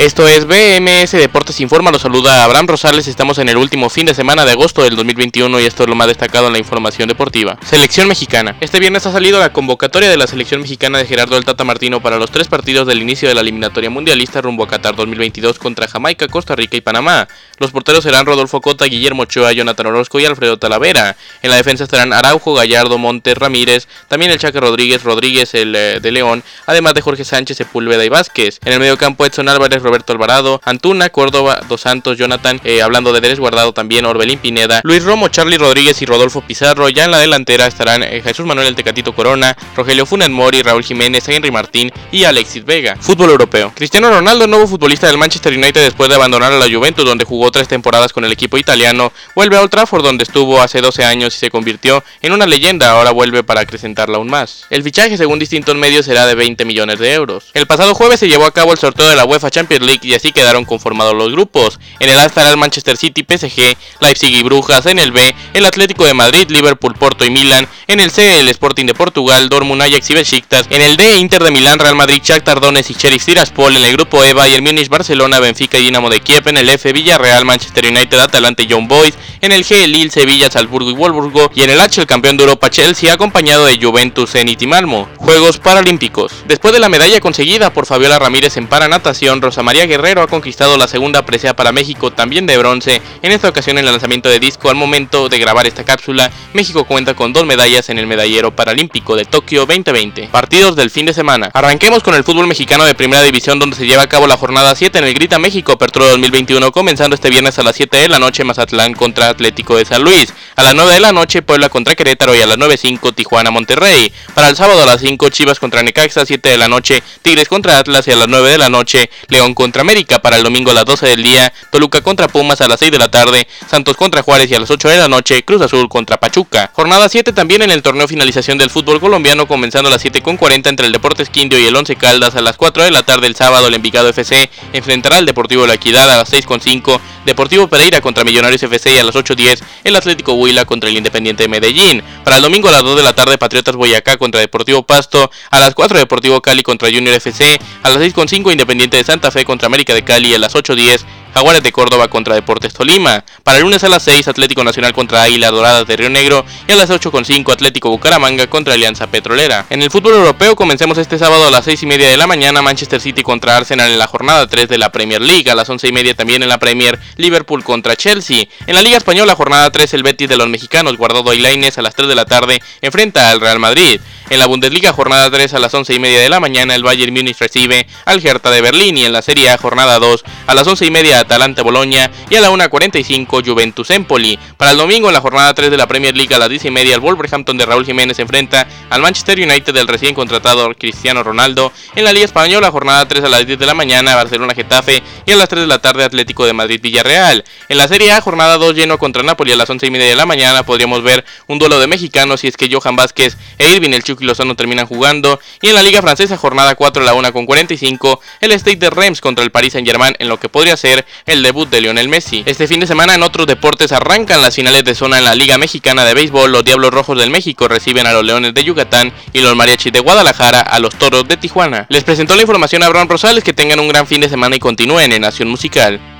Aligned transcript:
Esto 0.00 0.26
es 0.26 0.46
BMS 0.46 1.10
Deportes 1.10 1.60
Informa, 1.60 1.90
los 1.90 2.00
saluda 2.00 2.42
Abraham 2.42 2.68
Rosales, 2.68 3.06
estamos 3.06 3.36
en 3.36 3.50
el 3.50 3.58
último 3.58 3.90
fin 3.90 4.06
de 4.06 4.14
semana 4.14 4.46
de 4.46 4.52
agosto 4.52 4.82
del 4.82 4.96
2021 4.96 5.60
y 5.60 5.66
esto 5.66 5.82
es 5.82 5.90
lo 5.90 5.94
más 5.94 6.06
destacado 6.06 6.46
en 6.46 6.54
la 6.54 6.58
información 6.58 7.06
deportiva. 7.06 7.58
Selección 7.62 8.08
mexicana. 8.08 8.56
Este 8.62 8.80
viernes 8.80 9.04
ha 9.04 9.12
salido 9.12 9.38
la 9.38 9.52
convocatoria 9.52 10.08
de 10.08 10.16
la 10.16 10.26
selección 10.26 10.62
mexicana 10.62 10.96
de 10.96 11.04
Gerardo 11.04 11.36
El 11.36 11.44
Tata 11.44 11.64
Martino 11.64 12.00
para 12.00 12.16
los 12.16 12.30
tres 12.30 12.48
partidos 12.48 12.86
del 12.86 13.02
inicio 13.02 13.28
de 13.28 13.34
la 13.34 13.42
eliminatoria 13.42 13.90
mundialista 13.90 14.40
rumbo 14.40 14.64
a 14.64 14.68
Qatar 14.68 14.96
2022 14.96 15.58
contra 15.58 15.86
Jamaica, 15.86 16.28
Costa 16.28 16.56
Rica 16.56 16.78
y 16.78 16.80
Panamá. 16.80 17.28
Los 17.58 17.70
porteros 17.70 18.02
serán 18.02 18.24
Rodolfo 18.24 18.62
Cota, 18.62 18.86
Guillermo 18.86 19.24
Ochoa, 19.24 19.52
Jonathan 19.52 19.88
Orozco 19.88 20.18
y 20.18 20.24
Alfredo 20.24 20.56
Talavera. 20.56 21.14
En 21.42 21.50
la 21.50 21.56
defensa 21.56 21.84
estarán 21.84 22.14
Araujo, 22.14 22.54
Gallardo, 22.54 22.96
Montes, 22.96 23.36
Ramírez, 23.36 23.86
también 24.08 24.30
el 24.30 24.38
Chaque 24.38 24.60
Rodríguez, 24.60 25.02
Rodríguez 25.02 25.52
el 25.52 25.76
eh, 25.76 26.00
de 26.00 26.10
León, 26.10 26.42
además 26.64 26.94
de 26.94 27.02
Jorge 27.02 27.26
Sánchez, 27.26 27.58
Sepúlveda 27.58 28.02
y 28.02 28.08
Vázquez. 28.08 28.60
En 28.64 28.72
el 28.72 28.80
medio 28.80 28.96
campo 28.96 29.26
Edson 29.26 29.50
Álvarez, 29.50 29.82
Roberto 29.90 30.12
Alvarado, 30.12 30.60
Antuna, 30.64 31.08
Córdoba, 31.10 31.62
Dos 31.68 31.80
Santos, 31.80 32.16
Jonathan, 32.16 32.60
eh, 32.62 32.80
hablando 32.80 33.12
de 33.12 33.20
Deres 33.20 33.40
Guardado 33.40 33.72
también, 33.72 34.04
Orbelín 34.04 34.38
Pineda, 34.38 34.80
Luis 34.84 35.02
Romo, 35.02 35.26
Charlie 35.26 35.58
Rodríguez 35.58 36.00
y 36.00 36.06
Rodolfo 36.06 36.42
Pizarro. 36.42 36.88
Ya 36.88 37.06
en 37.06 37.10
la 37.10 37.18
delantera 37.18 37.66
estarán 37.66 38.04
eh, 38.04 38.22
Jesús 38.22 38.46
Manuel 38.46 38.68
El 38.68 38.76
Tecatito 38.76 39.12
Corona, 39.16 39.56
Rogelio 39.74 40.06
Funes 40.06 40.30
Mori, 40.30 40.62
Raúl 40.62 40.84
Jiménez, 40.84 41.28
Henry 41.28 41.50
Martín 41.50 41.90
y 42.12 42.22
Alexis 42.22 42.64
Vega. 42.64 42.94
Fútbol 43.00 43.30
europeo. 43.30 43.72
Cristiano 43.74 44.10
Ronaldo, 44.10 44.46
nuevo 44.46 44.68
futbolista 44.68 45.08
del 45.08 45.18
Manchester 45.18 45.54
United 45.54 45.82
después 45.82 46.08
de 46.08 46.14
abandonar 46.14 46.52
a 46.52 46.58
la 46.58 46.72
Juventus, 46.72 47.04
donde 47.04 47.24
jugó 47.24 47.50
tres 47.50 47.66
temporadas 47.66 48.12
con 48.12 48.24
el 48.24 48.30
equipo 48.30 48.58
italiano, 48.58 49.12
vuelve 49.34 49.56
a 49.56 49.62
Old 49.62 49.70
Trafford, 49.70 50.04
donde 50.04 50.22
estuvo 50.22 50.62
hace 50.62 50.80
12 50.80 51.04
años 51.04 51.34
y 51.34 51.38
se 51.38 51.50
convirtió 51.50 52.04
en 52.22 52.32
una 52.32 52.46
leyenda. 52.46 52.92
Ahora 52.92 53.10
vuelve 53.10 53.42
para 53.42 53.62
acrecentarla 53.62 54.18
aún 54.18 54.28
más. 54.28 54.66
El 54.70 54.84
fichaje, 54.84 55.16
según 55.16 55.40
distintos 55.40 55.74
medios, 55.74 56.06
será 56.06 56.26
de 56.26 56.36
20 56.36 56.64
millones 56.64 57.00
de 57.00 57.12
euros. 57.12 57.50
El 57.54 57.66
pasado 57.66 57.92
jueves 57.92 58.20
se 58.20 58.28
llevó 58.28 58.44
a 58.44 58.52
cabo 58.52 58.70
el 58.70 58.78
sorteo 58.78 59.08
de 59.08 59.16
la 59.16 59.24
UEFA 59.24 59.50
Champions 59.50 59.79
League 59.80 60.00
y 60.02 60.14
así 60.14 60.32
quedaron 60.32 60.64
conformados 60.64 61.14
los 61.14 61.30
grupos. 61.30 61.78
En 61.98 62.08
el 62.08 62.18
A 62.18 62.26
estará 62.26 62.50
el 62.50 62.56
Manchester 62.56 62.96
City, 62.96 63.24
PSG, 63.28 63.76
Leipzig 64.00 64.34
y 64.34 64.42
Brujas. 64.42 64.86
En 64.86 64.98
el 64.98 65.12
B, 65.12 65.34
el 65.54 65.66
Atlético 65.66 66.04
de 66.04 66.14
Madrid, 66.14 66.48
Liverpool, 66.48 66.94
Porto 66.94 67.24
y 67.24 67.30
Milan. 67.30 67.68
En 67.86 68.00
el 68.00 68.10
C, 68.10 68.40
el 68.40 68.48
Sporting 68.48 68.86
de 68.86 68.94
Portugal, 68.94 69.48
Dortmund, 69.48 69.82
Ajax 69.82 70.10
y 70.10 70.14
Besiktas. 70.14 70.66
En 70.70 70.82
el 70.82 70.96
D, 70.96 71.18
Inter 71.18 71.42
de 71.42 71.50
Milán, 71.50 71.78
Real 71.78 71.94
Madrid, 71.94 72.20
Shakhtar 72.22 72.60
Donetsk 72.60 72.90
y 72.90 72.94
Sheriff 72.94 73.24
Tiraspol. 73.24 73.76
En 73.76 73.84
el 73.84 73.92
grupo 73.92 74.24
E, 74.24 74.32
Bayern 74.32 74.64
Múnich, 74.64 74.88
Barcelona, 74.88 75.40
Benfica 75.40 75.78
y 75.78 75.82
Dinamo 75.82 76.10
de 76.10 76.20
Kiev. 76.20 76.48
En 76.48 76.56
el 76.56 76.68
F, 76.68 76.92
Villarreal, 76.92 77.44
Manchester 77.44 77.86
United, 77.86 78.18
Atalanta 78.18 78.62
y 78.62 78.68
John 78.70 78.88
Boys. 78.88 79.14
En 79.42 79.52
el 79.52 79.64
G, 79.64 79.86
Lille, 79.86 80.10
Sevilla, 80.10 80.50
Salzburgo 80.50 80.90
y 80.90 80.92
Wolfsburgo. 80.92 81.50
Y 81.54 81.62
en 81.62 81.70
el 81.70 81.80
H, 81.80 82.02
el 82.02 82.06
campeón 82.06 82.36
de 82.36 82.44
Europa, 82.44 82.68
Chelsea, 82.68 83.10
acompañado 83.10 83.64
de 83.64 83.78
Juventus, 83.80 84.32
Zenit 84.32 84.60
y 84.60 84.66
Malmo. 84.66 85.08
Juegos 85.16 85.56
Paralímpicos. 85.56 86.44
Después 86.46 86.74
de 86.74 86.78
la 86.78 86.90
medalla 86.90 87.20
conseguida 87.20 87.72
por 87.72 87.86
Fabiola 87.86 88.18
Ramírez 88.18 88.58
en 88.58 88.66
paranatación, 88.66 89.40
Rosa 89.40 89.62
María 89.62 89.86
Guerrero 89.86 90.20
ha 90.20 90.26
conquistado 90.26 90.76
la 90.76 90.88
segunda 90.88 91.24
presea 91.24 91.56
para 91.56 91.72
México, 91.72 92.10
también 92.10 92.44
de 92.46 92.58
bronce. 92.58 93.00
En 93.22 93.32
esta 93.32 93.48
ocasión, 93.48 93.78
en 93.78 93.86
el 93.86 93.92
lanzamiento 93.92 94.28
de 94.28 94.40
disco, 94.40 94.68
al 94.68 94.76
momento 94.76 95.30
de 95.30 95.38
grabar 95.38 95.66
esta 95.66 95.84
cápsula, 95.84 96.30
México 96.52 96.84
cuenta 96.84 97.14
con 97.14 97.32
dos 97.32 97.46
medallas 97.46 97.88
en 97.88 97.98
el 97.98 98.06
medallero 98.06 98.54
paralímpico 98.54 99.16
de 99.16 99.24
Tokio 99.24 99.64
2020. 99.64 100.28
Partidos 100.28 100.76
del 100.76 100.90
fin 100.90 101.06
de 101.06 101.14
semana. 101.14 101.50
Arranquemos 101.54 102.02
con 102.02 102.14
el 102.14 102.24
fútbol 102.24 102.46
mexicano 102.46 102.84
de 102.84 102.94
primera 102.94 103.22
división, 103.22 103.58
donde 103.58 103.76
se 103.76 103.86
lleva 103.86 104.02
a 104.02 104.08
cabo 104.08 104.26
la 104.26 104.36
jornada 104.36 104.74
7 104.74 104.98
en 104.98 105.04
el 105.04 105.14
Grita 105.14 105.38
México 105.38 105.72
Apertura 105.72 106.10
2021, 106.10 106.72
comenzando 106.72 107.14
este 107.14 107.30
viernes 107.30 107.58
a 107.58 107.62
las 107.62 107.76
7 107.76 107.96
de 107.96 108.08
la 108.08 108.18
noche 108.18 108.44
Mazatlán 108.44 108.92
contra 108.92 109.29
Atlético 109.30 109.76
de 109.76 109.84
San 109.84 110.02
Luis. 110.02 110.32
A 110.56 110.62
las 110.62 110.74
9 110.74 110.94
de 110.94 111.00
la 111.00 111.12
noche 111.12 111.42
Puebla 111.42 111.68
contra 111.68 111.94
Querétaro 111.94 112.34
y 112.34 112.40
a 112.40 112.46
las 112.46 112.58
9.05 112.58 113.14
Tijuana 113.14 113.50
Monterrey. 113.50 114.12
Para 114.34 114.48
el 114.48 114.56
sábado 114.56 114.82
a 114.82 114.86
las 114.86 115.00
5 115.00 115.28
Chivas 115.30 115.58
contra 115.58 115.82
Necaxa, 115.82 116.26
7 116.26 116.48
de 116.48 116.56
la 116.56 116.68
noche 116.68 117.02
Tigres 117.22 117.48
contra 117.48 117.78
Atlas 117.78 118.06
y 118.08 118.12
a 118.12 118.16
las 118.16 118.28
9 118.28 118.50
de 118.50 118.58
la 118.58 118.68
noche 118.68 119.10
León 119.28 119.54
contra 119.54 119.82
América. 119.82 120.20
Para 120.20 120.36
el 120.36 120.42
domingo 120.42 120.70
a 120.70 120.74
las 120.74 120.84
12 120.84 121.06
del 121.06 121.22
día 121.22 121.52
Toluca 121.70 122.02
contra 122.02 122.28
Pumas 122.28 122.60
a 122.60 122.68
las 122.68 122.80
6 122.80 122.92
de 122.92 122.98
la 122.98 123.10
tarde, 123.10 123.46
Santos 123.68 123.96
contra 123.96 124.22
Juárez 124.22 124.50
y 124.50 124.54
a 124.54 124.60
las 124.60 124.70
8 124.70 124.88
de 124.88 124.98
la 124.98 125.08
noche 125.08 125.42
Cruz 125.44 125.62
Azul 125.62 125.88
contra 125.88 126.18
Pachuca. 126.18 126.70
Jornada 126.74 127.08
7 127.08 127.32
también 127.32 127.62
en 127.62 127.70
el 127.70 127.82
torneo 127.82 128.06
finalización 128.08 128.58
del 128.58 128.70
fútbol 128.70 129.00
colombiano 129.00 129.46
comenzando 129.46 129.88
a 129.88 129.90
las 129.92 130.02
7 130.02 130.22
con 130.22 130.36
40 130.36 130.68
entre 130.68 130.86
el 130.86 130.92
Deportes 130.92 131.30
Quindio 131.30 131.58
y 131.58 131.66
el 131.66 131.76
11 131.76 131.96
Caldas 131.96 132.34
a 132.36 132.40
las 132.40 132.56
4 132.56 132.84
de 132.84 132.90
la 132.90 133.02
tarde 133.02 133.26
el 133.26 133.36
sábado 133.36 133.68
el 133.68 133.74
Envigado 133.74 134.08
FC 134.08 134.50
enfrentará 134.72 135.18
al 135.18 135.26
Deportivo 135.26 135.66
La 135.66 135.74
Equidad 135.74 136.10
a 136.10 136.18
las 136.18 136.28
6 136.28 136.46
con 136.46 136.60
5, 136.60 137.00
Deportivo 137.24 137.68
Pereira 137.68 138.00
contra 138.00 138.24
Millonarios 138.24 138.62
FC 138.62 138.98
a 138.98 139.04
las 139.04 139.16
8.10 139.24 139.62
el 139.84 139.96
Atlético 139.96 140.34
Huila 140.34 140.64
contra 140.64 140.90
el 140.90 140.96
Independiente 140.96 141.44
de 141.44 141.48
Medellín. 141.48 142.02
Para 142.24 142.36
el 142.36 142.42
domingo 142.42 142.68
a 142.68 142.72
las 142.72 142.82
2 142.82 142.96
de 142.96 143.02
la 143.02 143.14
tarde 143.14 143.38
Patriotas 143.38 143.76
Boyacá 143.76 144.16
contra 144.16 144.40
Deportivo 144.40 144.82
Pasto, 144.82 145.30
a 145.50 145.58
las 145.60 145.74
4 145.74 145.98
Deportivo 145.98 146.40
Cali 146.40 146.62
contra 146.62 146.88
Junior 146.88 147.14
FC, 147.14 147.60
a 147.82 147.90
las 147.90 147.98
6 147.98 148.14
con 148.14 148.28
5 148.28 148.50
Independiente 148.50 148.96
de 148.96 149.04
Santa 149.04 149.30
Fe 149.30 149.44
contra 149.44 149.66
América 149.66 149.94
de 149.94 150.02
Cali. 150.02 150.34
A 150.34 150.38
las 150.38 150.54
8.10 150.54 151.04
Jaguares 151.32 151.62
de 151.62 151.72
Córdoba 151.72 152.08
contra 152.08 152.34
Deportes 152.34 152.72
Tolima. 152.72 153.24
Para 153.44 153.58
el 153.58 153.64
lunes 153.64 153.84
a 153.84 153.88
las 153.88 154.02
6 154.02 154.28
Atlético 154.28 154.64
Nacional 154.64 154.92
contra 154.92 155.22
Águila 155.22 155.50
Doradas 155.50 155.86
de 155.86 155.96
Río 155.96 156.10
Negro 156.10 156.44
y 156.66 156.72
a 156.72 156.76
las 156.76 156.90
8.5 156.90 157.52
Atlético 157.52 157.90
Bucaramanga 157.90 158.46
contra 158.48 158.74
Alianza 158.74 159.06
Petrolera. 159.06 159.66
En 159.70 159.82
el 159.82 159.90
fútbol 159.90 160.14
europeo 160.14 160.56
comencemos 160.56 160.98
este 160.98 161.18
sábado 161.18 161.46
a 161.46 161.50
las 161.50 161.64
6 161.64 161.82
y 161.82 161.86
media 161.86 162.08
de 162.08 162.16
la 162.16 162.26
mañana 162.26 162.62
Manchester 162.62 163.00
City 163.00 163.22
contra 163.22 163.56
Arsenal 163.56 163.90
en 163.90 163.98
la 163.98 164.06
jornada 164.06 164.46
3 164.46 164.68
de 164.68 164.78
la 164.78 164.92
Premier 164.92 165.22
League. 165.22 165.50
A 165.50 165.54
las 165.54 165.68
11 165.68 165.88
y 165.88 165.92
media 165.92 166.14
también 166.14 166.42
en 166.42 166.48
la 166.48 166.58
Premier 166.58 166.98
Liverpool 167.16 167.64
contra 167.64 167.96
Chelsea. 167.96 168.44
En 168.66 168.74
la 168.74 168.82
Liga 168.82 168.96
Española 168.96 169.34
jornada 169.34 169.70
3 169.70 169.94
el 169.94 170.02
Betis 170.02 170.28
de 170.28 170.36
los 170.36 170.48
mexicanos 170.48 170.96
Guardado 170.96 171.32
y 171.34 171.44
a 171.44 171.82
las 171.82 171.94
3 171.94 172.08
de 172.08 172.14
la 172.14 172.24
tarde 172.24 172.62
enfrenta 172.80 173.30
al 173.30 173.40
Real 173.40 173.58
Madrid. 173.58 174.00
En 174.30 174.38
la 174.38 174.46
Bundesliga 174.46 174.92
jornada 174.92 175.28
3 175.28 175.54
a 175.54 175.58
las 175.58 175.74
11 175.74 175.92
y 175.92 175.98
media 175.98 176.20
de 176.20 176.28
la 176.28 176.38
mañana 176.38 176.76
el 176.76 176.84
Bayern 176.84 177.12
Múnich 177.12 177.36
recibe 177.40 177.88
al 178.04 178.24
Hertha 178.24 178.52
de 178.52 178.60
Berlín 178.60 178.96
y 178.96 179.04
en 179.04 179.12
la 179.12 179.22
Serie 179.22 179.50
A 179.50 179.58
jornada 179.58 179.98
2 179.98 180.24
a 180.46 180.54
las 180.54 180.68
11 180.68 180.86
y 180.86 180.90
media 180.92 181.18
Atalanta 181.18 181.62
Boloña 181.62 182.12
y 182.30 182.36
a 182.36 182.40
la 182.40 182.48
1.45 182.48 183.44
Juventus 183.44 183.90
Empoli. 183.90 184.38
Para 184.56 184.70
el 184.70 184.78
domingo 184.78 185.08
en 185.08 185.14
la 185.14 185.20
jornada 185.20 185.52
3 185.52 185.72
de 185.72 185.76
la 185.76 185.88
Premier 185.88 186.16
League 186.16 186.32
a 186.32 186.38
las 186.38 186.48
10 186.48 186.66
y 186.66 186.70
media 186.70 186.94
el 186.94 187.00
Wolverhampton 187.00 187.58
de 187.58 187.66
Raúl 187.66 187.84
Jiménez 187.84 188.20
enfrenta 188.20 188.68
al 188.88 189.02
Manchester 189.02 189.36
United 189.36 189.74
del 189.74 189.88
recién 189.88 190.14
contratado 190.14 190.72
Cristiano 190.78 191.24
Ronaldo. 191.24 191.72
En 191.96 192.04
la 192.04 192.12
Liga 192.12 192.26
Española 192.26 192.70
jornada 192.70 193.08
3 193.08 193.24
a 193.24 193.28
las 193.28 193.44
10 193.44 193.58
de 193.58 193.66
la 193.66 193.74
mañana 193.74 194.14
Barcelona 194.14 194.54
Getafe 194.54 195.02
y 195.26 195.32
a 195.32 195.36
las 195.36 195.48
3 195.48 195.62
de 195.62 195.66
la 195.66 195.80
tarde 195.80 196.04
Atlético 196.04 196.46
de 196.46 196.52
Madrid 196.52 196.80
Villarreal. 196.80 197.44
En 197.68 197.78
la 197.78 197.88
Serie 197.88 198.12
A 198.12 198.20
jornada 198.20 198.58
2 198.58 198.76
lleno 198.76 198.96
contra 198.96 199.24
Napoli 199.24 199.50
a 199.50 199.56
las 199.56 199.68
11 199.68 199.88
y 199.88 199.90
media 199.90 200.06
de 200.06 200.14
la 200.14 200.24
mañana 200.24 200.62
podríamos 200.62 201.02
ver 201.02 201.24
un 201.48 201.58
duelo 201.58 201.80
de 201.80 201.88
mexicanos 201.88 202.42
si 202.42 202.46
es 202.46 202.56
que 202.56 202.72
Johan 202.72 202.94
Vázquez 202.94 203.36
e 203.58 203.74
Irving 203.74 203.90
el 203.90 204.04
Chucky 204.20 204.26
Lozano 204.26 204.54
terminan 204.54 204.86
jugando. 204.86 205.40
Y 205.62 205.68
en 205.68 205.74
la 205.74 205.82
Liga 205.82 206.02
Francesa, 206.02 206.36
jornada 206.36 206.74
4, 206.74 207.02
la 207.02 207.14
1 207.14 207.32
con 207.32 207.46
45, 207.46 208.20
el 208.40 208.52
State 208.52 208.76
de 208.76 208.90
Reims 208.90 209.20
contra 209.20 209.42
el 209.44 209.50
Paris 209.50 209.72
Saint 209.72 209.88
Germain 209.88 210.14
en 210.18 210.28
lo 210.28 210.38
que 210.38 210.48
podría 210.48 210.76
ser 210.76 211.06
el 211.26 211.42
debut 211.42 211.68
de 211.68 211.80
Lionel 211.80 212.08
Messi. 212.08 212.42
Este 212.46 212.68
fin 212.68 212.80
de 212.80 212.86
semana 212.86 213.14
en 213.14 213.22
otros 213.22 213.46
deportes 213.46 213.92
arrancan 213.92 214.42
las 214.42 214.54
finales 214.54 214.84
de 214.84 214.94
zona 214.94 215.18
en 215.18 215.24
la 215.24 215.34
Liga 215.34 215.58
Mexicana 215.58 216.04
de 216.04 216.14
Béisbol. 216.14 216.52
Los 216.52 216.64
Diablos 216.64 216.90
Rojos 216.90 217.18
del 217.18 217.30
México 217.30 217.66
reciben 217.68 218.06
a 218.06 218.12
los 218.12 218.24
Leones 218.24 218.54
de 218.54 218.62
Yucatán 218.62 219.12
y 219.32 219.40
los 219.40 219.56
Mariachis 219.56 219.92
de 219.92 220.00
Guadalajara 220.00 220.60
a 220.60 220.78
los 220.78 220.94
Toros 220.96 221.26
de 221.26 221.36
Tijuana. 221.36 221.86
Les 221.88 222.04
presentó 222.04 222.36
la 222.36 222.42
información 222.42 222.82
a 222.82 222.86
Abraham 222.86 223.08
Rosales. 223.08 223.44
Que 223.44 223.54
tengan 223.54 223.80
un 223.80 223.88
gran 223.88 224.06
fin 224.06 224.20
de 224.20 224.28
semana 224.28 224.56
y 224.56 224.58
continúen 224.58 225.12
en 225.12 225.22
Nación 225.22 225.48
Musical. 225.48 226.19